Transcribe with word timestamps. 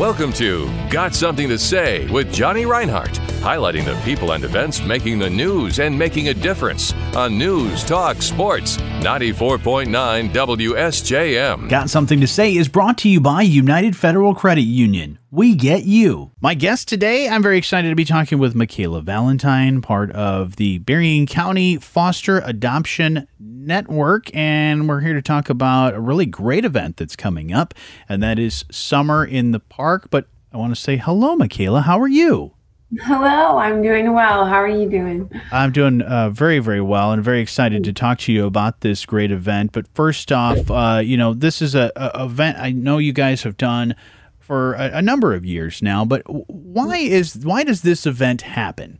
Welcome 0.00 0.32
to 0.32 0.66
Got 0.88 1.14
Something 1.14 1.46
to 1.50 1.58
Say 1.58 2.06
with 2.10 2.32
Johnny 2.32 2.64
Reinhardt, 2.64 3.20
highlighting 3.42 3.84
the 3.84 4.00
people 4.02 4.32
and 4.32 4.42
events 4.44 4.80
making 4.80 5.18
the 5.18 5.28
news 5.28 5.78
and 5.78 5.98
making 5.98 6.28
a 6.28 6.32
difference 6.32 6.94
on 7.14 7.36
News 7.36 7.84
Talk 7.84 8.22
Sports 8.22 8.78
94.9 8.78 10.30
WSJM. 10.32 11.68
Got 11.68 11.90
Something 11.90 12.18
to 12.22 12.26
Say 12.26 12.56
is 12.56 12.66
brought 12.66 12.96
to 12.96 13.10
you 13.10 13.20
by 13.20 13.42
United 13.42 13.94
Federal 13.94 14.34
Credit 14.34 14.62
Union. 14.62 15.18
We 15.30 15.54
get 15.54 15.84
you. 15.84 16.32
My 16.40 16.54
guest 16.54 16.88
today, 16.88 17.28
I'm 17.28 17.42
very 17.42 17.58
excited 17.58 17.90
to 17.90 17.94
be 17.94 18.06
talking 18.06 18.38
with 18.38 18.54
Michaela 18.54 19.02
Valentine, 19.02 19.82
part 19.82 20.10
of 20.12 20.56
the 20.56 20.78
Berrien 20.78 21.26
County 21.26 21.76
Foster 21.76 22.38
Adoption 22.38 23.28
Network, 23.66 24.34
and 24.34 24.88
we're 24.88 25.00
here 25.00 25.14
to 25.14 25.22
talk 25.22 25.50
about 25.50 25.94
a 25.94 26.00
really 26.00 26.26
great 26.26 26.64
event 26.64 26.96
that's 26.96 27.16
coming 27.16 27.52
up, 27.52 27.74
and 28.08 28.22
that 28.22 28.38
is 28.38 28.64
Summer 28.70 29.24
in 29.24 29.52
the 29.52 29.60
Park. 29.60 30.08
But 30.10 30.28
I 30.52 30.56
want 30.56 30.74
to 30.74 30.80
say 30.80 30.96
hello, 30.96 31.36
Michaela. 31.36 31.82
How 31.82 32.00
are 32.00 32.08
you? 32.08 32.54
Hello, 33.02 33.58
I'm 33.58 33.82
doing 33.82 34.12
well. 34.14 34.46
How 34.46 34.56
are 34.56 34.68
you 34.68 34.88
doing? 34.90 35.30
I'm 35.52 35.70
doing 35.70 36.02
uh, 36.02 36.30
very, 36.30 36.58
very 36.58 36.80
well 36.80 37.12
and 37.12 37.22
very 37.22 37.40
excited 37.40 37.84
to 37.84 37.92
talk 37.92 38.18
to 38.20 38.32
you 38.32 38.46
about 38.46 38.80
this 38.80 39.06
great 39.06 39.30
event. 39.30 39.70
But 39.70 39.86
first 39.94 40.32
off, 40.32 40.68
uh, 40.70 41.00
you 41.04 41.16
know, 41.16 41.32
this 41.32 41.62
is 41.62 41.76
a, 41.76 41.92
a, 41.94 42.24
event 42.24 42.58
I 42.58 42.72
know 42.72 42.98
you 42.98 43.12
guys 43.12 43.44
have 43.44 43.56
done 43.56 43.94
for 44.40 44.72
a, 44.74 44.96
a 44.96 45.02
number 45.02 45.34
of 45.34 45.44
years 45.44 45.82
now. 45.82 46.04
But 46.04 46.22
why 46.26 46.96
is 46.96 47.36
why 47.36 47.62
does 47.62 47.82
this 47.82 48.06
event 48.06 48.42
happen? 48.42 48.98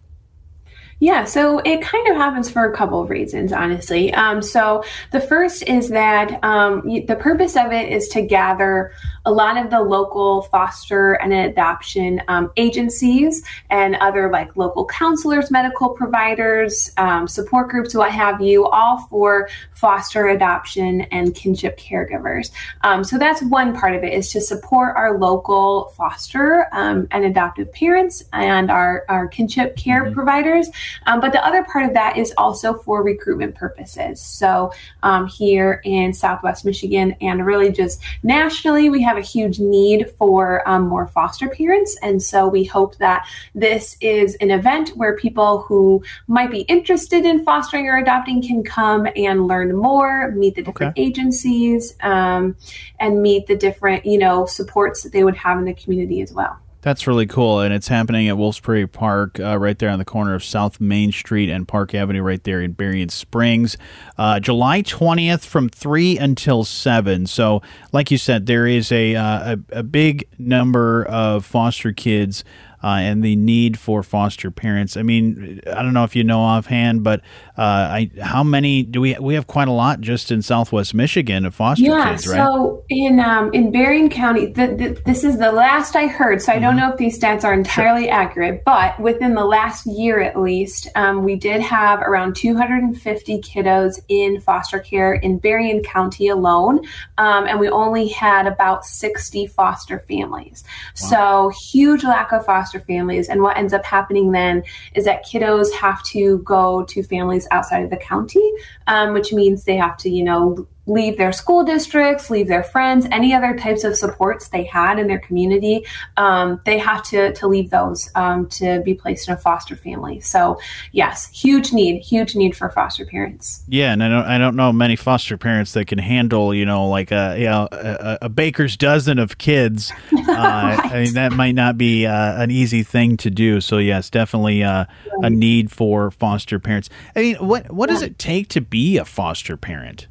Yeah, 1.03 1.25
so 1.25 1.61
it 1.61 1.81
kind 1.81 2.07
of 2.09 2.17
happens 2.17 2.51
for 2.51 2.71
a 2.71 2.77
couple 2.77 3.01
of 3.01 3.09
reasons, 3.09 3.55
honestly. 3.55 4.13
Um, 4.13 4.43
so 4.43 4.85
the 5.13 5.21
first 5.21 5.63
is 5.63 5.89
that 5.89 6.45
um, 6.45 6.83
the 6.85 7.17
purpose 7.19 7.57
of 7.57 7.73
it 7.73 7.91
is 7.91 8.07
to 8.09 8.21
gather 8.21 8.93
a 9.25 9.33
lot 9.33 9.57
of 9.57 9.71
the 9.71 9.81
local 9.81 10.43
foster 10.43 11.15
and 11.15 11.33
adoption 11.33 12.21
um, 12.29 12.53
agencies 12.59 13.43
and 13.71 13.97
other 13.97 14.31
like 14.31 14.55
local 14.57 14.85
counselors, 14.85 15.51
medical 15.51 15.89
providers, 15.89 16.91
um, 16.99 17.27
support 17.27 17.71
groups, 17.71 17.95
what 17.95 18.11
have 18.13 18.43
you, 18.43 18.67
all 18.67 18.99
for 19.09 19.49
foster 19.73 20.29
adoption 20.29 21.03
and 21.13 21.35
kinship 21.35 21.79
caregivers. 21.79 22.51
Um, 22.83 23.05
so 23.05 23.17
that's 23.17 23.43
one 23.43 23.75
part 23.75 23.95
of 23.95 24.05
it 24.05 24.13
is 24.13 24.31
to 24.33 24.41
support 24.41 24.97
our 24.97 25.19
local 25.19 25.95
foster 25.97 26.67
um, 26.73 27.09
and 27.11 27.25
adoptive 27.25 27.73
parents 27.73 28.23
and 28.35 28.71
our, 28.71 29.07
our 29.09 29.29
kinship 29.29 29.77
care 29.77 30.05
mm-hmm. 30.05 30.15
providers. 30.15 30.69
Um, 31.07 31.21
but 31.21 31.33
the 31.33 31.45
other 31.45 31.65
part 31.65 31.85
of 31.85 31.95
that 31.95 32.17
is 32.17 32.33
also 32.37 32.75
for 32.75 33.03
recruitment 33.03 33.55
purposes. 33.55 34.21
So 34.21 34.73
um, 35.03 35.27
here 35.27 35.81
in 35.85 36.13
Southwest 36.13 36.65
Michigan 36.65 37.17
and 37.21 37.47
really 37.47 37.73
just 37.73 38.03
nationally, 38.23 38.91
we 38.91 39.03
have 39.03 39.17
a 39.17 39.23
huge 39.23 39.59
need 39.59 40.11
for 40.19 40.67
um, 40.69 40.89
more 40.89 41.07
foster 41.07 41.49
parents. 41.49 41.97
And 42.03 42.23
so 42.23 42.49
we 42.49 42.65
hope 42.65 42.97
that 42.99 43.27
this 43.55 43.97
is 44.01 44.35
an 44.37 44.51
event 44.51 44.91
where 44.91 45.17
people 45.17 45.63
who 45.63 46.03
might 46.27 46.51
be 46.51 46.61
interested 46.63 47.25
in 47.25 47.45
fostering 47.45 47.87
or 47.87 47.99
adopting 47.99 48.43
can 48.43 48.63
come 48.63 49.07
and 49.17 49.47
learn 49.47 49.75
more, 49.77 50.31
meet 50.33 50.55
the 50.55 50.63
different 50.63 50.93
okay. 50.93 51.03
agencies, 51.03 51.95
um, 52.03 52.57
and 52.99 53.23
meet 53.23 53.47
the 53.47 53.57
different, 53.57 54.05
you 54.05 54.19
know, 54.19 54.47
supports 54.47 55.03
that 55.03 55.13
they 55.13 55.25
would 55.25 55.37
have 55.37 55.59
in 55.59 55.65
the 55.65 55.75
community 55.75 56.23
as 56.23 56.33
well. 56.33 56.59
That's 56.83 57.07
really 57.07 57.27
cool, 57.27 57.61
and 57.61 57.75
it's 57.75 57.89
happening 57.89 58.27
at 58.29 58.39
Wolf's 58.39 58.59
Prairie 58.59 58.87
Park, 58.87 59.39
uh, 59.39 59.59
right 59.59 59.79
there 59.79 59.91
on 59.91 59.99
the 59.99 60.05
corner 60.05 60.35
of 60.35 60.43
South 60.43 60.81
Main 60.81 61.13
Street 61.13 61.51
and 61.51 61.69
Park 61.69 61.95
Avenue, 61.95 62.23
right 62.23 62.43
there 62.43 62.63
in 62.63 62.73
Berrien 62.73 63.11
Springs, 63.11 63.77
uh, 64.17 64.41
July 64.41 64.81
twentieth 64.81 65.45
from 65.45 65.69
three 65.69 66.17
until 66.17 66.65
seven. 66.65 67.27
So, 67.27 67.61
like 67.93 68.11
you 68.11 68.17
said, 68.17 68.47
there 68.47 68.67
is 68.67 68.91
a 68.93 69.15
uh, 69.15 69.57
a, 69.73 69.81
a 69.81 69.83
big 69.83 70.27
number 70.39 71.05
of 71.05 71.45
foster 71.45 71.93
kids 71.93 72.45
uh, 72.83 72.99
and 73.01 73.23
the 73.23 73.37
need 73.37 73.79
for 73.79 74.03
foster 74.03 74.51
parents. 74.51 74.97
I 74.97 75.03
mean, 75.03 75.61
I 75.67 75.83
don't 75.83 75.93
know 75.93 76.05
if 76.05 76.17
you 76.17 76.25
know 76.25 76.41
offhand, 76.41 77.05
but 77.05 77.21
uh, 77.59 77.63
I, 77.63 78.11
how 78.23 78.43
many 78.43 78.83
do 78.83 79.01
we 79.01 79.17
we 79.21 79.35
have 79.35 79.47
quite 79.47 79.69
a 79.69 79.73
lot 79.73 80.01
just 80.01 80.31
in 80.31 80.41
Southwest 80.41 80.95
Michigan 80.95 81.45
of 81.45 81.55
foster 81.55 81.85
yeah, 81.85 82.13
kids, 82.13 82.27
right? 82.27 82.37
So 82.37 82.85
in 82.89 83.21
um, 83.21 83.53
in 83.53 83.71
Berrien 83.71 84.09
County, 84.09 84.47
the, 84.47 84.69
the, 84.69 85.03
this 85.05 85.25
is 85.25 85.39
the 85.39 85.53
last 85.53 85.95
I 85.95 86.07
heard. 86.07 86.41
So 86.41 86.53
I 86.53 86.55
mm-hmm. 86.55 86.65
don't 86.65 86.77
know 86.77 86.91
if 86.91 86.97
these 86.97 87.19
stats 87.19 87.45
are 87.45 87.53
entirely 87.53 88.05
sure. 88.05 88.15
accurate, 88.15 88.65
but 88.65 88.99
within 88.99 89.35
the 89.35 89.45
last 89.45 89.87
year 89.87 90.21
at 90.21 90.41
least, 90.41 90.89
um, 90.95 91.23
we 91.23 91.37
did 91.37 91.61
have 91.61 92.01
around 92.01 92.35
250 92.37 93.41
kiddos 93.41 94.01
in 94.09 94.41
foster 94.41 94.79
care 94.79 95.13
in 95.13 95.39
Berrien 95.39 95.83
County 95.83 96.29
alone, 96.29 96.81
um, 97.19 97.47
and 97.47 97.61
we 97.61 97.69
only 97.69 98.09
had 98.09 98.47
about 98.47 98.87
60 98.87 99.47
foster 99.49 99.99
families. 100.01 100.65
Wow. 101.03 101.09
So 101.11 101.53
huge 101.71 102.05
lack 102.05 102.33
of 102.33 102.47
foster 102.47 102.70
foster 102.71 102.81
families. 102.81 103.29
And 103.29 103.43
what 103.43 103.57
ends 103.57 103.73
up 103.73 103.85
happening 103.85 104.33
then 104.33 104.63
is 104.95 105.05
that 105.05 105.25
kiddos 105.25 105.73
have 105.75 106.03
to 106.05 106.39
go 106.39 106.85
to 106.85 107.03
families 107.03 107.47
outside 107.51 107.85
of 107.85 107.91
the 107.91 107.97
county, 107.97 108.53
um, 108.87 109.13
which 109.13 109.33
means 109.33 109.65
they 109.65 109.77
have 109.77 109.97
to, 109.99 110.11
you 110.11 110.25
know, 110.25 110.67
leave 110.87 111.19
their 111.19 111.33
school 111.33 111.65
districts, 111.65 112.31
leave 112.31 112.49
their 112.49 112.63
friends, 112.63 113.07
any 113.13 113.35
other 113.35 113.57
types 113.57 113.85
of 113.85 113.97
supports 113.97 114.49
they 114.49 114.65
had 114.65 114.99
in 114.99 115.07
their 115.07 115.19
community, 115.19 115.85
um, 116.17 116.61
they 116.65 116.79
have 116.79 117.03
to, 117.05 117.33
to 117.35 117.47
leave 117.47 117.71
those 117.71 118.11
um, 118.15 118.49
to 118.49 118.81
be 118.81 118.95
placed 118.95 119.29
in 119.29 119.35
a 119.35 119.37
foster 119.37 119.77
family. 119.77 120.21
So, 120.21 120.59
yes, 120.93 121.29
huge 121.29 121.73
need, 121.73 122.01
huge 122.01 122.35
need 122.35 122.57
for 122.57 122.69
foster 122.71 123.05
parents. 123.05 123.63
Yeah, 123.69 123.93
and 123.93 124.03
I 124.03 124.09
don't, 124.09 124.25
I 124.25 124.39
don't 124.39 124.57
know 124.57 124.73
many 124.73 124.97
foster 124.97 125.37
parents 125.37 125.73
that 125.75 125.87
can 125.87 125.99
handle, 125.99 126.55
you 126.55 126.67
know, 126.67 126.89
like 126.89 127.13
a, 127.13 127.37
you 127.39 127.47
know, 127.47 127.69
a, 127.71 128.19
a 128.23 128.29
baker's 128.29 128.77
dozen 128.77 129.19
of 129.19 129.39
kids. 129.39 129.93
Uh, 130.31 130.33
right. 130.33 130.93
I 130.93 131.03
mean, 131.05 131.15
that 131.15 131.33
might 131.33 131.55
not 131.55 131.77
be 131.77 132.07
uh, 132.07 132.41
an 132.41 132.51
easy 132.51 132.83
thing 132.85 133.17
to 133.19 133.31
do. 133.31 133.61
So, 133.61 133.79
yes, 133.79 134.11
definitely 134.11 134.63
uh, 134.63 134.85
a 135.23 135.29
need 135.29 135.73
for 135.73 136.11
foster 136.11 136.61
parents. 136.61 136.89
I 137.17 137.21
mean, 137.21 137.37
what 137.37 137.71
what 137.73 137.89
does 137.89 138.01
it 138.01 138.19
take 138.19 138.49
to 138.49 138.61
be 138.61 138.97
a 138.97 139.05
foster 139.05 139.57
parent? 139.57 140.07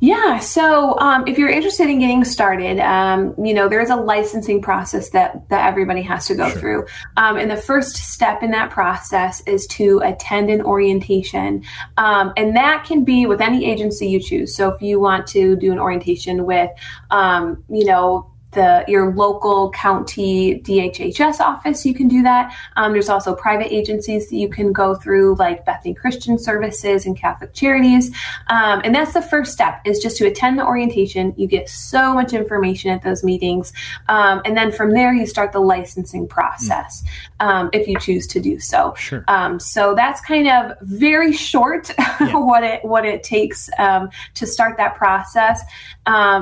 Yeah, 0.00 0.38
so 0.38 0.96
um, 1.00 1.26
if 1.26 1.38
you're 1.38 1.48
interested 1.48 1.90
in 1.90 1.98
getting 1.98 2.24
started, 2.24 2.78
um, 2.78 3.34
you 3.36 3.52
know 3.52 3.68
there 3.68 3.80
is 3.80 3.90
a 3.90 3.96
licensing 3.96 4.62
process 4.62 5.10
that 5.10 5.48
that 5.48 5.66
everybody 5.66 6.02
has 6.02 6.26
to 6.28 6.36
go 6.36 6.48
sure. 6.50 6.60
through, 6.60 6.86
um, 7.16 7.36
and 7.36 7.50
the 7.50 7.56
first 7.56 7.96
step 7.96 8.44
in 8.44 8.52
that 8.52 8.70
process 8.70 9.42
is 9.44 9.66
to 9.66 10.00
attend 10.04 10.50
an 10.50 10.62
orientation, 10.62 11.64
um, 11.96 12.32
and 12.36 12.54
that 12.54 12.84
can 12.84 13.02
be 13.02 13.26
with 13.26 13.40
any 13.40 13.68
agency 13.68 14.08
you 14.08 14.20
choose. 14.20 14.54
So 14.54 14.68
if 14.68 14.80
you 14.80 15.00
want 15.00 15.26
to 15.28 15.56
do 15.56 15.72
an 15.72 15.80
orientation 15.80 16.46
with, 16.46 16.70
um, 17.10 17.64
you 17.68 17.84
know 17.84 18.30
the 18.52 18.84
your 18.88 19.12
local 19.14 19.70
county 19.70 20.60
DHHS 20.60 21.40
office, 21.40 21.84
you 21.84 21.94
can 21.94 22.08
do 22.08 22.22
that. 22.22 22.54
Um, 22.76 22.92
there's 22.92 23.08
also 23.08 23.34
private 23.34 23.72
agencies 23.72 24.28
that 24.30 24.36
you 24.36 24.48
can 24.48 24.72
go 24.72 24.94
through, 24.94 25.36
like 25.36 25.64
Bethany 25.64 25.94
Christian 25.94 26.38
Services 26.38 27.06
and 27.06 27.16
Catholic 27.16 27.52
Charities. 27.52 28.14
Um, 28.48 28.80
and 28.84 28.94
that's 28.94 29.12
the 29.12 29.22
first 29.22 29.52
step 29.52 29.80
is 29.84 29.98
just 29.98 30.16
to 30.18 30.26
attend 30.26 30.58
the 30.58 30.66
orientation. 30.66 31.34
You 31.36 31.46
get 31.46 31.68
so 31.68 32.14
much 32.14 32.32
information 32.32 32.90
at 32.90 33.02
those 33.02 33.22
meetings, 33.22 33.72
um, 34.08 34.40
and 34.44 34.56
then 34.56 34.72
from 34.72 34.92
there 34.92 35.12
you 35.12 35.26
start 35.26 35.52
the 35.52 35.60
licensing 35.60 36.26
process 36.26 37.04
mm. 37.40 37.68
if 37.72 37.86
you 37.86 37.98
choose 37.98 38.26
to 38.28 38.40
do 38.40 38.58
so. 38.58 38.94
Sure. 38.96 39.24
Um, 39.28 39.60
so 39.60 39.94
that's 39.94 40.20
kind 40.20 40.48
of 40.48 40.76
very 40.82 41.32
short 41.32 41.90
yeah. 41.98 42.36
what 42.36 42.64
it 42.64 42.84
what 42.84 43.04
it 43.04 43.22
takes 43.22 43.68
um, 43.78 44.10
to 44.34 44.46
start 44.46 44.76
that 44.76 44.94
process, 44.94 45.62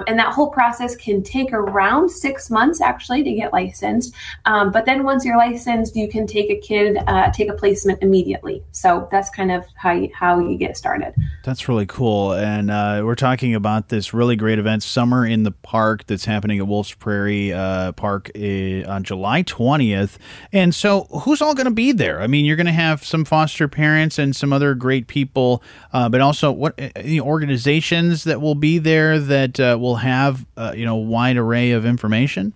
and 0.06 0.18
that 0.18 0.32
whole 0.32 0.50
process 0.50 0.96
can 0.96 1.22
take 1.22 1.52
around 1.52 2.10
six 2.10 2.50
months 2.50 2.80
actually 2.80 3.22
to 3.24 3.32
get 3.32 3.52
licensed. 3.52 4.14
Um, 4.44 4.70
but 4.70 4.84
then 4.86 5.04
once 5.04 5.24
you're 5.24 5.36
licensed, 5.36 5.96
you 5.96 6.08
can 6.08 6.26
take 6.26 6.50
a 6.50 6.56
kid, 6.56 6.98
uh, 7.06 7.30
take 7.32 7.48
a 7.48 7.54
placement 7.54 8.02
immediately. 8.02 8.62
So 8.70 9.08
that's 9.10 9.30
kind 9.30 9.50
of 9.50 9.64
how 9.74 9.92
you, 9.92 10.10
how 10.14 10.38
you 10.38 10.56
get 10.56 10.76
started. 10.76 11.14
That's 11.44 11.68
really 11.68 11.86
cool. 11.86 12.32
And 12.32 12.70
uh, 12.70 13.02
we're 13.04 13.14
talking 13.14 13.54
about 13.54 13.88
this 13.88 14.14
really 14.14 14.36
great 14.36 14.58
event, 14.58 14.82
Summer 14.82 15.26
in 15.26 15.42
the 15.42 15.50
Park, 15.50 16.06
that's 16.06 16.24
happening 16.24 16.58
at 16.58 16.66
Wolf's 16.66 16.94
Prairie 16.94 17.52
uh, 17.52 17.92
Park 17.92 18.30
uh, 18.36 18.88
on 18.88 19.04
July 19.04 19.42
20th. 19.42 20.16
And 20.52 20.74
so 20.74 21.04
who's 21.22 21.42
all 21.42 21.54
going 21.54 21.66
to 21.66 21.70
be 21.70 21.92
there? 21.92 22.20
I 22.20 22.26
mean, 22.26 22.44
you're 22.44 22.56
going 22.56 22.66
to 22.66 22.72
have 22.72 23.04
some 23.04 23.24
foster 23.24 23.68
parents 23.68 24.18
and 24.18 24.34
some 24.34 24.52
other 24.52 24.74
great 24.74 25.06
people, 25.06 25.62
uh, 25.92 26.08
but 26.08 26.20
also 26.20 26.52
what 26.52 26.76
the 26.76 27.20
organizations 27.20 28.24
that 28.24 28.40
will 28.40 28.54
be 28.54 28.78
there 28.78 29.18
that 29.18 29.55
uh, 29.60 29.76
will 29.78 29.96
have, 29.96 30.44
you 30.74 30.84
know, 30.84 30.96
a 30.96 31.00
wide 31.00 31.36
array 31.36 31.72
of 31.72 31.84
information? 31.84 32.52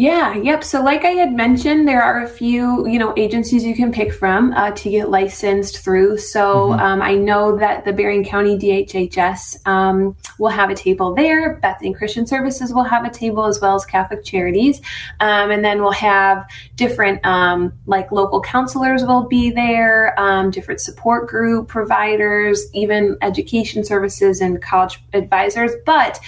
Yeah, 0.00 0.34
yep. 0.34 0.64
So, 0.64 0.82
like 0.82 1.04
I 1.04 1.10
had 1.10 1.34
mentioned, 1.34 1.86
there 1.86 2.02
are 2.02 2.22
a 2.22 2.26
few, 2.26 2.88
you 2.88 2.98
know, 2.98 3.12
agencies 3.18 3.64
you 3.64 3.74
can 3.74 3.92
pick 3.92 4.14
from 4.14 4.50
uh, 4.54 4.70
to 4.70 4.88
get 4.88 5.10
licensed 5.10 5.80
through. 5.80 6.16
So, 6.16 6.70
mm-hmm. 6.70 6.80
um, 6.80 7.02
I 7.02 7.16
know 7.16 7.58
that 7.58 7.84
the 7.84 7.92
Berrien 7.92 8.24
County 8.24 8.56
DHHS 8.56 9.68
um, 9.68 10.16
will 10.38 10.48
have 10.48 10.70
a 10.70 10.74
table 10.74 11.14
there. 11.14 11.56
Bethany 11.56 11.92
Christian 11.92 12.26
Services 12.26 12.72
will 12.72 12.84
have 12.84 13.04
a 13.04 13.10
table 13.10 13.44
as 13.44 13.60
well 13.60 13.74
as 13.74 13.84
Catholic 13.84 14.24
Charities, 14.24 14.80
um, 15.20 15.50
and 15.50 15.62
then 15.62 15.82
we'll 15.82 15.92
have 15.92 16.48
different, 16.76 17.22
um, 17.26 17.70
like 17.84 18.10
local 18.10 18.40
counselors 18.40 19.04
will 19.04 19.28
be 19.28 19.50
there, 19.50 20.18
um, 20.18 20.50
different 20.50 20.80
support 20.80 21.28
group 21.28 21.68
providers, 21.68 22.64
even 22.72 23.18
education 23.20 23.84
services 23.84 24.40
and 24.40 24.62
college 24.62 24.98
advisors. 25.12 25.72
But, 25.84 26.18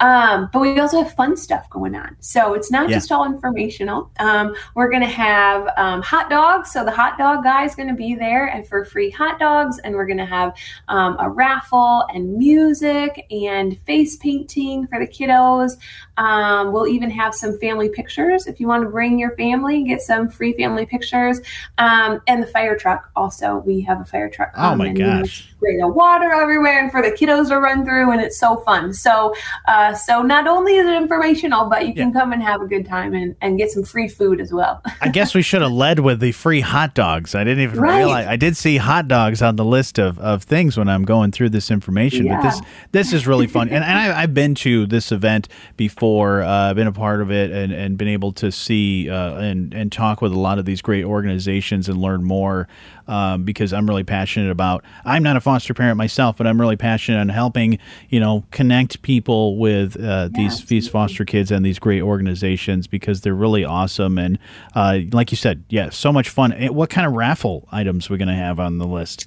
um, 0.00 0.50
but 0.52 0.58
we 0.58 0.80
also 0.80 1.04
have 1.04 1.14
fun 1.14 1.36
stuff 1.36 1.70
going 1.70 1.94
on. 1.94 2.16
So 2.18 2.54
it's 2.54 2.72
not 2.72 2.90
yeah. 2.90 2.96
just 2.96 3.12
all 3.12 3.19
all 3.20 3.26
informational. 3.26 4.10
Um, 4.18 4.54
we're 4.74 4.90
going 4.90 5.02
to 5.02 5.08
have 5.08 5.68
um, 5.76 6.02
hot 6.02 6.30
dogs. 6.30 6.70
So 6.72 6.84
the 6.84 6.90
hot 6.90 7.18
dog 7.18 7.44
guy 7.44 7.64
is 7.64 7.74
going 7.74 7.88
to 7.88 7.94
be 7.94 8.14
there 8.14 8.46
and 8.46 8.66
for 8.66 8.84
free 8.84 9.10
hot 9.10 9.38
dogs. 9.38 9.78
And 9.80 9.94
we're 9.94 10.06
going 10.06 10.18
to 10.18 10.24
have 10.26 10.56
um, 10.88 11.16
a 11.18 11.28
raffle 11.28 12.06
and 12.14 12.34
music 12.36 13.26
and 13.30 13.78
face 13.80 14.16
painting 14.16 14.86
for 14.86 14.98
the 14.98 15.06
kiddos. 15.06 15.72
Um, 16.20 16.70
we'll 16.70 16.86
even 16.86 17.08
have 17.10 17.34
some 17.34 17.58
family 17.58 17.88
pictures 17.88 18.46
if 18.46 18.60
you 18.60 18.68
want 18.68 18.84
to 18.84 18.90
bring 18.90 19.18
your 19.18 19.34
family, 19.36 19.82
get 19.84 20.02
some 20.02 20.28
free 20.28 20.52
family 20.52 20.84
pictures. 20.84 21.40
Um, 21.78 22.20
and 22.26 22.42
the 22.42 22.46
fire 22.46 22.76
truck 22.76 23.10
also. 23.16 23.62
We 23.66 23.80
have 23.82 24.02
a 24.02 24.04
fire 24.04 24.28
truck. 24.28 24.52
Oh 24.54 24.76
my 24.76 24.92
gosh. 24.92 25.48
Bring 25.60 25.78
the 25.78 25.88
water 25.88 26.30
everywhere 26.32 26.82
and 26.82 26.90
for 26.90 27.00
the 27.00 27.10
kiddos 27.10 27.48
to 27.48 27.58
run 27.58 27.84
through, 27.84 28.10
and 28.12 28.20
it's 28.20 28.38
so 28.38 28.58
fun. 28.58 28.92
So, 28.92 29.34
uh, 29.66 29.94
so 29.94 30.20
not 30.22 30.46
only 30.46 30.76
is 30.76 30.86
it 30.86 30.94
informational, 30.94 31.68
but 31.68 31.86
you 31.86 31.94
can 31.94 32.12
yeah. 32.12 32.20
come 32.20 32.32
and 32.32 32.42
have 32.42 32.60
a 32.60 32.66
good 32.66 32.86
time 32.86 33.14
and, 33.14 33.34
and 33.40 33.56
get 33.56 33.70
some 33.70 33.82
free 33.82 34.08
food 34.08 34.40
as 34.40 34.52
well. 34.52 34.82
I 35.00 35.08
guess 35.08 35.34
we 35.34 35.42
should 35.42 35.62
have 35.62 35.72
led 35.72 36.00
with 36.00 36.20
the 36.20 36.32
free 36.32 36.60
hot 36.60 36.94
dogs. 36.94 37.34
I 37.34 37.44
didn't 37.44 37.62
even 37.62 37.80
right. 37.80 37.98
realize 37.98 38.26
I 38.26 38.36
did 38.36 38.56
see 38.56 38.76
hot 38.76 39.08
dogs 39.08 39.40
on 39.42 39.56
the 39.56 39.64
list 39.64 39.98
of, 39.98 40.18
of 40.18 40.42
things 40.42 40.76
when 40.76 40.88
I'm 40.88 41.04
going 41.04 41.32
through 41.32 41.50
this 41.50 41.70
information. 41.70 42.26
Yeah. 42.26 42.36
But 42.36 42.42
this 42.42 42.60
this 42.92 43.12
is 43.12 43.26
really 43.26 43.46
fun, 43.46 43.68
and, 43.68 43.84
and 43.84 43.98
I, 43.98 44.20
have 44.20 44.34
been 44.34 44.54
to 44.56 44.86
this 44.86 45.12
event 45.12 45.48
before. 45.76 46.09
Uh, 46.18 46.74
been 46.74 46.86
a 46.86 46.92
part 46.92 47.20
of 47.20 47.30
it, 47.30 47.50
and, 47.50 47.72
and 47.72 47.96
been 47.96 48.08
able 48.08 48.32
to 48.32 48.50
see 48.50 49.08
uh, 49.08 49.36
and 49.36 49.72
and 49.74 49.92
talk 49.92 50.20
with 50.20 50.32
a 50.32 50.38
lot 50.38 50.58
of 50.58 50.64
these 50.64 50.82
great 50.82 51.04
organizations 51.04 51.88
and 51.88 52.00
learn 52.00 52.24
more 52.24 52.68
um, 53.08 53.44
because 53.44 53.72
I'm 53.72 53.88
really 53.88 54.04
passionate 54.04 54.50
about. 54.50 54.84
I'm 55.04 55.22
not 55.22 55.36
a 55.36 55.40
foster 55.40 55.74
parent 55.74 55.96
myself, 55.96 56.36
but 56.36 56.46
I'm 56.46 56.60
really 56.60 56.76
passionate 56.76 57.20
on 57.20 57.28
helping 57.28 57.78
you 58.08 58.20
know 58.20 58.44
connect 58.50 59.02
people 59.02 59.58
with 59.58 60.02
uh, 60.02 60.28
these 60.32 60.64
these 60.66 60.88
foster 60.88 61.24
kids 61.24 61.50
and 61.50 61.64
these 61.64 61.78
great 61.78 62.02
organizations 62.02 62.86
because 62.86 63.20
they're 63.20 63.34
really 63.34 63.64
awesome 63.64 64.18
and 64.18 64.38
uh, 64.74 65.00
like 65.12 65.30
you 65.30 65.36
said, 65.36 65.64
yeah, 65.68 65.90
so 65.90 66.12
much 66.12 66.28
fun. 66.28 66.52
Eh, 66.52 66.68
what 66.68 66.90
kind 66.90 67.06
of 67.06 67.12
raffle 67.14 67.68
items 67.72 68.08
we're 68.08 68.16
going 68.16 68.28
to 68.28 68.34
have 68.34 68.60
on 68.60 68.78
the 68.78 68.86
list? 68.86 69.26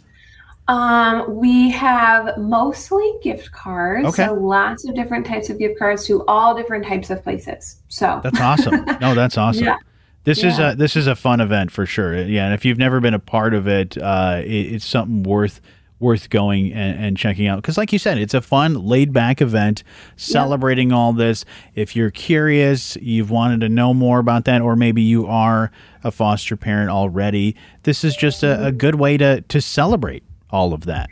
Um, 0.67 1.35
we 1.35 1.69
have 1.71 2.37
mostly 2.37 3.13
gift 3.21 3.51
cards. 3.51 4.07
Okay. 4.07 4.25
So 4.25 4.33
lots 4.33 4.87
of 4.87 4.95
different 4.95 5.25
types 5.25 5.49
of 5.49 5.59
gift 5.59 5.77
cards 5.77 6.05
to 6.07 6.25
all 6.25 6.55
different 6.55 6.85
types 6.85 7.09
of 7.09 7.21
places. 7.21 7.81
So 7.89 8.21
that's 8.23 8.39
awesome. 8.39 8.85
No, 9.01 9.13
that's 9.13 9.37
awesome. 9.37 9.65
yeah. 9.65 9.77
This 10.23 10.41
yeah. 10.41 10.49
is 10.49 10.59
a 10.59 10.75
this 10.77 10.95
is 10.95 11.07
a 11.07 11.15
fun 11.15 11.41
event 11.41 11.71
for 11.71 11.85
sure. 11.85 12.15
Yeah, 12.15 12.45
and 12.45 12.53
if 12.53 12.63
you've 12.63 12.77
never 12.77 13.01
been 13.01 13.13
a 13.13 13.19
part 13.19 13.53
of 13.53 13.67
it, 13.67 13.97
uh, 13.97 14.41
it 14.41 14.47
it's 14.47 14.85
something 14.85 15.23
worth 15.23 15.59
worth 15.99 16.29
going 16.29 16.71
and, 16.73 17.03
and 17.03 17.17
checking 17.17 17.47
out 17.47 17.57
because, 17.57 17.77
like 17.77 17.91
you 17.91 17.99
said, 17.99 18.17
it's 18.17 18.33
a 18.33 18.41
fun, 18.41 18.73
laid 18.75 19.11
back 19.11 19.41
event 19.41 19.83
celebrating 20.15 20.91
all 20.91 21.11
this. 21.11 21.43
If 21.75 21.95
you're 21.95 22.11
curious, 22.11 22.95
you've 23.01 23.31
wanted 23.31 23.61
to 23.61 23.69
know 23.69 23.93
more 23.93 24.19
about 24.19 24.45
that, 24.45 24.61
or 24.61 24.75
maybe 24.75 25.01
you 25.01 25.27
are 25.27 25.71
a 26.03 26.11
foster 26.11 26.55
parent 26.55 26.89
already, 26.89 27.55
this 27.83 28.03
is 28.03 28.15
just 28.15 28.43
a, 28.43 28.67
a 28.67 28.71
good 28.71 28.95
way 28.95 29.17
to 29.17 29.41
to 29.41 29.59
celebrate 29.59 30.23
all 30.53 30.73
of 30.73 30.85
that. 30.85 31.09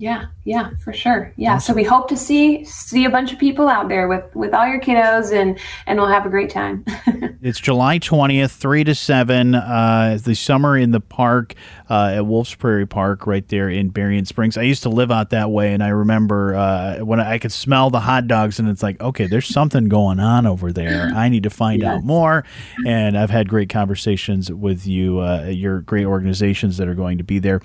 Yeah, 0.00 0.28
yeah, 0.44 0.70
for 0.82 0.94
sure. 0.94 1.30
Yeah, 1.36 1.58
so 1.58 1.74
we 1.74 1.84
hope 1.84 2.08
to 2.08 2.16
see 2.16 2.64
see 2.64 3.04
a 3.04 3.10
bunch 3.10 3.34
of 3.34 3.38
people 3.38 3.68
out 3.68 3.90
there 3.90 4.08
with 4.08 4.34
with 4.34 4.54
all 4.54 4.66
your 4.66 4.80
kiddos, 4.80 5.30
and 5.30 5.58
and 5.86 5.98
we'll 5.98 6.08
have 6.08 6.24
a 6.24 6.30
great 6.30 6.48
time. 6.48 6.86
it's 7.42 7.60
July 7.60 7.98
twentieth, 7.98 8.50
three 8.50 8.82
to 8.82 8.94
seven. 8.94 9.54
Uh, 9.54 10.18
the 10.24 10.34
summer 10.34 10.74
in 10.74 10.92
the 10.92 11.00
park 11.00 11.54
uh, 11.90 12.14
at 12.14 12.24
Wolf's 12.24 12.54
Prairie 12.54 12.86
Park, 12.86 13.26
right 13.26 13.46
there 13.48 13.68
in 13.68 13.90
Berrien 13.90 14.24
Springs. 14.24 14.56
I 14.56 14.62
used 14.62 14.84
to 14.84 14.88
live 14.88 15.10
out 15.10 15.30
that 15.30 15.50
way, 15.50 15.74
and 15.74 15.82
I 15.82 15.88
remember 15.88 16.54
uh, 16.54 17.00
when 17.00 17.20
I 17.20 17.36
could 17.36 17.52
smell 17.52 17.90
the 17.90 18.00
hot 18.00 18.26
dogs, 18.26 18.58
and 18.58 18.70
it's 18.70 18.82
like, 18.82 18.98
okay, 19.02 19.26
there's 19.26 19.48
something 19.48 19.90
going 19.90 20.18
on 20.18 20.46
over 20.46 20.72
there. 20.72 21.10
I 21.14 21.28
need 21.28 21.42
to 21.42 21.50
find 21.50 21.82
yes. 21.82 21.96
out 21.96 22.04
more. 22.04 22.44
And 22.86 23.18
I've 23.18 23.28
had 23.28 23.50
great 23.50 23.68
conversations 23.68 24.50
with 24.50 24.86
you, 24.86 25.20
uh, 25.20 25.48
your 25.50 25.82
great 25.82 26.06
organizations 26.06 26.78
that 26.78 26.88
are 26.88 26.94
going 26.94 27.18
to 27.18 27.24
be 27.24 27.38
there. 27.38 27.60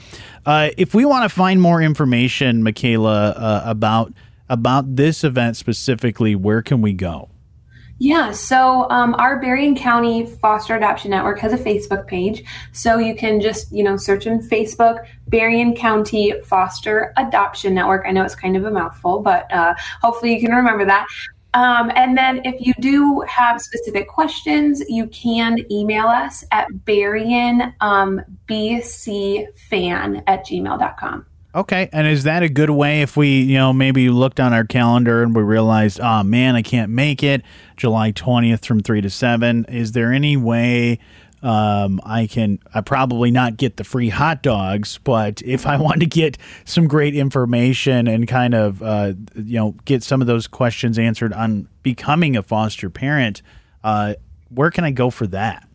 Uh, 0.45 0.71
if 0.77 0.93
we 0.93 1.05
want 1.05 1.23
to 1.23 1.29
find 1.29 1.61
more 1.61 1.81
information 1.81 2.24
Michaela, 2.63 3.31
uh, 3.31 3.63
about 3.65 4.13
about 4.49 4.95
this 4.95 5.23
event 5.23 5.57
specifically, 5.57 6.35
where 6.35 6.61
can 6.61 6.81
we 6.81 6.93
go? 6.93 7.29
Yeah, 7.97 8.31
so 8.31 8.89
um, 8.89 9.15
our 9.15 9.39
Berrien 9.39 9.73
County 9.73 10.25
Foster 10.25 10.75
Adoption 10.75 11.11
Network 11.11 11.39
has 11.39 11.53
a 11.53 11.57
Facebook 11.57 12.07
page. 12.07 12.43
So 12.73 12.97
you 12.97 13.15
can 13.15 13.39
just, 13.39 13.71
you 13.71 13.83
know, 13.83 13.95
search 13.95 14.27
in 14.27 14.39
Facebook, 14.39 15.05
Berrien 15.29 15.73
County 15.73 16.33
Foster 16.41 17.13
Adoption 17.15 17.73
Network. 17.73 18.03
I 18.05 18.11
know 18.11 18.23
it's 18.23 18.35
kind 18.35 18.57
of 18.57 18.65
a 18.65 18.71
mouthful, 18.71 19.21
but 19.21 19.51
uh, 19.51 19.75
hopefully 20.01 20.33
you 20.35 20.41
can 20.41 20.53
remember 20.53 20.83
that. 20.85 21.07
Um, 21.53 21.89
and 21.95 22.17
then 22.17 22.41
if 22.43 22.55
you 22.59 22.73
do 22.81 23.21
have 23.29 23.61
specific 23.61 24.09
questions, 24.09 24.83
you 24.89 25.07
can 25.07 25.59
email 25.71 26.07
us 26.07 26.43
at 26.51 26.67
berrien 26.83 27.73
um, 27.79 28.19
at 28.49 28.85
gmail.com. 30.45 31.25
Okay. 31.55 31.89
And 31.93 32.05
is 32.05 32.23
that 32.23 32.43
a 32.43 32.49
good 32.49 32.69
way 32.69 33.01
if 33.01 33.15
we, 33.15 33.39
you 33.39 33.57
know, 33.57 33.71
maybe 33.71 34.09
looked 34.09 34.41
on 34.41 34.53
our 34.53 34.65
calendar 34.65 35.23
and 35.23 35.33
we 35.33 35.41
realized, 35.41 36.01
oh 36.01 36.21
man, 36.21 36.55
I 36.55 36.61
can't 36.61 36.91
make 36.91 37.23
it 37.23 37.43
July 37.77 38.11
20th 38.11 38.65
from 38.65 38.81
3 38.81 38.99
to 38.99 39.09
7? 39.09 39.65
Is 39.69 39.93
there 39.93 40.11
any 40.11 40.35
way 40.35 40.99
um, 41.41 42.01
I 42.03 42.25
can 42.25 42.59
I 42.73 42.81
probably 42.81 43.29
not 43.29 43.55
get 43.55 43.77
the 43.77 43.83
free 43.83 44.09
hot 44.09 44.41
dogs, 44.41 44.99
but 45.03 45.43
if 45.43 45.67
I 45.67 45.77
want 45.81 45.99
to 45.99 46.07
get 46.07 46.37
some 46.65 46.87
great 46.87 47.15
information 47.15 48.07
and 48.07 48.27
kind 48.27 48.55
of, 48.55 48.81
uh, 48.81 49.13
you 49.35 49.59
know, 49.59 49.75
get 49.85 50.03
some 50.03 50.21
of 50.21 50.27
those 50.27 50.47
questions 50.47 50.97
answered 50.97 51.33
on 51.33 51.69
becoming 51.83 52.35
a 52.35 52.41
foster 52.41 52.89
parent, 52.89 53.43
uh, 53.83 54.15
where 54.49 54.71
can 54.71 54.83
I 54.83 54.91
go 54.91 55.09
for 55.09 55.27
that? 55.27 55.67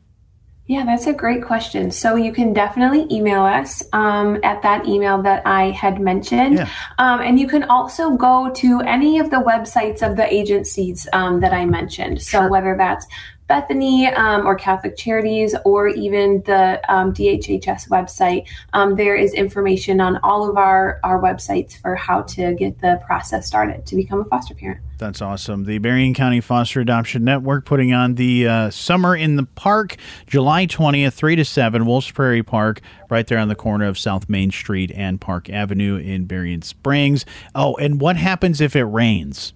Yeah, 0.71 0.85
that's 0.85 1.09
a 1.09 1.13
great 1.13 1.43
question. 1.43 1.91
So 1.91 2.15
you 2.15 2.31
can 2.33 2.53
definitely 2.53 3.05
email 3.11 3.43
us 3.43 3.83
um, 3.93 4.39
at 4.45 4.63
that 4.63 4.87
email 4.87 5.21
that 5.23 5.45
I 5.45 5.71
had 5.71 6.01
mentioned. 6.01 6.59
Yeah. 6.59 6.69
Um, 6.97 7.21
and 7.23 7.41
you 7.41 7.49
can 7.49 7.65
also 7.65 8.11
go 8.11 8.53
to 8.55 8.81
any 8.83 9.19
of 9.19 9.31
the 9.31 9.39
websites 9.39 10.01
of 10.09 10.15
the 10.15 10.33
agencies 10.33 11.09
um, 11.13 11.41
that 11.41 11.53
I 11.53 11.65
mentioned. 11.65 12.23
So 12.23 12.43
sure. 12.43 12.49
whether 12.49 12.77
that's 12.79 13.05
Bethany 13.51 14.07
um, 14.07 14.47
or 14.47 14.55
Catholic 14.55 14.97
Charities 14.97 15.57
or 15.65 15.89
even 15.89 16.41
the 16.47 16.81
um, 16.89 17.13
DHHS 17.13 17.89
website, 17.89 18.47
um, 18.75 18.95
there 18.95 19.17
is 19.17 19.35
information 19.35 20.01
on 20.01 20.19
all 20.19 20.49
of 20.49 20.57
our, 20.57 21.01
our 21.03 21.21
websites 21.21 21.77
for 21.77 21.97
how 21.97 22.23
to 22.23 22.55
get 22.55 22.81
the 22.81 23.03
process 23.05 23.49
started 23.49 23.85
to 23.87 23.97
become 23.97 24.21
a 24.21 24.25
foster 24.27 24.55
parent. 24.55 24.81
That's 24.99 25.21
awesome. 25.21 25.65
The 25.65 25.79
Berrien 25.79 26.15
County 26.15 26.41
Foster 26.41 26.79
Adoption 26.79 27.25
Network 27.25 27.65
putting 27.65 27.93
on 27.93 28.15
the 28.15 28.47
uh, 28.47 28.71
Summer 28.71 29.17
in 29.17 29.35
the 29.35 29.47
Park, 29.57 29.97
July 30.29 30.67
20th, 30.67 31.15
3 31.15 31.35
to 31.35 31.45
7, 31.45 31.87
Wolf's 31.87 32.13
Prairie 32.13 32.45
Park, 32.45 32.81
right 33.09 33.27
there 33.27 33.39
on 33.39 33.49
the 33.49 33.57
corner 33.57 33.87
of 33.87 33.99
South 33.99 34.29
Main 34.29 34.53
Street 34.53 34.93
and 34.95 35.21
Park 35.21 35.51
Avenue 35.51 35.97
in 35.97 36.27
Berrien 36.27 36.63
Springs. 36.63 37.27
Oh, 37.53 37.75
and 37.79 38.01
what 38.01 38.17
happens 38.17 38.61
if 38.61 38.77
it 38.77 38.85
rains? 38.85 39.55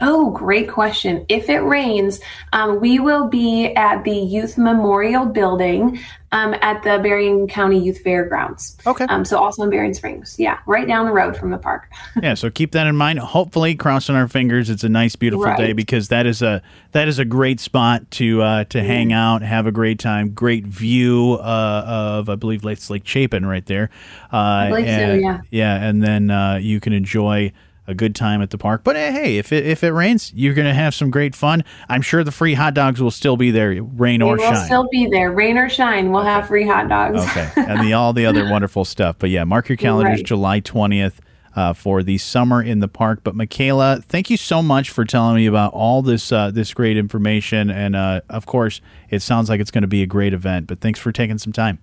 Oh, 0.00 0.30
great 0.30 0.68
question. 0.68 1.26
If 1.28 1.48
it 1.48 1.58
rains, 1.58 2.20
um, 2.52 2.80
we 2.80 3.00
will 3.00 3.28
be 3.28 3.72
at 3.74 4.04
the 4.04 4.16
Youth 4.16 4.56
Memorial 4.56 5.26
Building 5.26 5.98
um, 6.30 6.54
at 6.60 6.82
the 6.82 6.98
Berrien 7.02 7.48
County 7.48 7.78
Youth 7.78 8.00
Fairgrounds. 8.00 8.76
Okay. 8.86 9.06
Um, 9.06 9.24
so 9.24 9.38
also 9.38 9.62
in 9.62 9.70
Berrien 9.70 9.94
Springs. 9.94 10.36
Yeah, 10.38 10.58
right 10.66 10.86
down 10.86 11.06
the 11.06 11.12
road 11.12 11.36
from 11.36 11.50
the 11.50 11.58
park. 11.58 11.90
yeah, 12.22 12.34
so 12.34 12.50
keep 12.50 12.72
that 12.72 12.86
in 12.86 12.96
mind. 12.96 13.18
Hopefully, 13.18 13.74
crossing 13.74 14.14
our 14.14 14.28
fingers, 14.28 14.70
it's 14.70 14.84
a 14.84 14.88
nice, 14.88 15.16
beautiful 15.16 15.46
right. 15.46 15.58
day 15.58 15.72
because 15.72 16.08
that 16.08 16.26
is 16.26 16.42
a 16.42 16.62
that 16.92 17.08
is 17.08 17.18
a 17.18 17.24
great 17.24 17.60
spot 17.60 18.10
to 18.12 18.42
uh, 18.42 18.64
to 18.64 18.78
mm. 18.78 18.86
hang 18.86 19.12
out, 19.12 19.42
have 19.42 19.66
a 19.66 19.72
great 19.72 19.98
time, 19.98 20.30
great 20.30 20.64
view 20.64 21.38
uh, 21.40 21.84
of 21.86 22.28
I 22.28 22.36
believe 22.36 22.64
it's 22.64 22.90
Lake 22.90 23.06
Chapin 23.06 23.46
right 23.46 23.64
there. 23.66 23.90
Uh, 24.32 24.36
I 24.36 24.68
believe 24.68 24.86
and, 24.86 25.22
so. 25.22 25.28
Yeah. 25.28 25.40
Yeah, 25.50 25.88
and 25.88 26.02
then 26.02 26.30
uh, 26.30 26.56
you 26.56 26.78
can 26.78 26.92
enjoy 26.92 27.52
a 27.88 27.94
good 27.94 28.14
time 28.14 28.42
at 28.42 28.50
the 28.50 28.58
park. 28.58 28.82
But 28.84 28.94
hey, 28.94 29.38
if 29.38 29.50
it, 29.50 29.66
if 29.66 29.82
it 29.82 29.90
rains, 29.92 30.30
you're 30.34 30.54
going 30.54 30.68
to 30.68 30.74
have 30.74 30.94
some 30.94 31.10
great 31.10 31.34
fun. 31.34 31.64
I'm 31.88 32.02
sure 32.02 32.22
the 32.22 32.30
free 32.30 32.54
hot 32.54 32.74
dogs 32.74 33.00
will 33.00 33.10
still 33.10 33.36
be 33.36 33.50
there, 33.50 33.82
rain 33.82 34.20
they 34.20 34.26
or 34.26 34.38
shine. 34.38 34.52
Will 34.52 34.60
still 34.60 34.88
be 34.92 35.06
there, 35.06 35.32
rain 35.32 35.56
or 35.56 35.68
shine. 35.68 36.12
We'll 36.12 36.20
okay. 36.20 36.30
have 36.30 36.46
free 36.46 36.66
hot 36.66 36.88
dogs. 36.88 37.22
Okay, 37.22 37.50
and 37.56 37.80
the 37.80 37.94
all 37.94 38.12
the 38.12 38.26
other 38.26 38.48
wonderful 38.48 38.84
stuff. 38.84 39.16
But 39.18 39.30
yeah, 39.30 39.44
mark 39.44 39.68
your 39.68 39.76
calendars, 39.76 40.18
right. 40.18 40.26
July 40.26 40.60
20th. 40.60 41.14
Uh, 41.56 41.72
for 41.72 42.04
the 42.04 42.18
summer 42.18 42.62
in 42.62 42.78
the 42.78 42.86
park, 42.86 43.20
but 43.24 43.34
Michaela, 43.34 44.00
thank 44.06 44.30
you 44.30 44.36
so 44.36 44.62
much 44.62 44.90
for 44.90 45.04
telling 45.04 45.34
me 45.34 45.46
about 45.46 45.72
all 45.72 46.02
this 46.02 46.30
uh, 46.30 46.52
this 46.52 46.72
great 46.72 46.96
information, 46.96 47.68
and 47.68 47.96
uh, 47.96 48.20
of 48.28 48.46
course, 48.46 48.80
it 49.10 49.22
sounds 49.22 49.48
like 49.48 49.58
it's 49.58 49.72
going 49.72 49.82
to 49.82 49.88
be 49.88 50.02
a 50.02 50.06
great 50.06 50.32
event. 50.32 50.68
But 50.68 50.80
thanks 50.80 51.00
for 51.00 51.10
taking 51.10 51.36
some 51.38 51.52
time. 51.52 51.80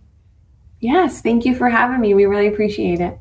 Yes, 0.79 1.21
thank 1.21 1.43
you 1.43 1.55
for 1.55 1.67
having 1.67 1.99
me. 1.99 2.13
We 2.13 2.23
really 2.23 2.47
appreciate 2.47 3.01
it. 3.01 3.19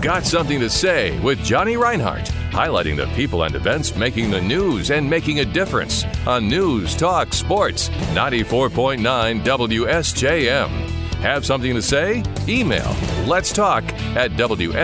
Got 0.00 0.24
something 0.26 0.60
to 0.60 0.68
say 0.70 1.18
with 1.20 1.42
Johnny 1.42 1.76
Reinhardt, 1.76 2.26
highlighting 2.50 2.96
the 2.96 3.06
people 3.16 3.42
and 3.44 3.54
events 3.54 3.96
making 3.96 4.30
the 4.30 4.40
news 4.40 4.90
and 4.90 5.08
making 5.08 5.40
a 5.40 5.44
difference 5.44 6.04
on 6.26 6.48
News 6.48 6.94
Talk 6.94 7.32
Sports 7.32 7.88
94.9 8.14 9.42
WSJM. 9.42 10.68
Have 11.22 11.46
something 11.46 11.74
to 11.74 11.82
say? 11.82 12.22
Email 12.46 12.94
let's 13.26 13.52
talk 13.52 13.82
at 14.14 14.30
WSJM.com. 14.32 14.76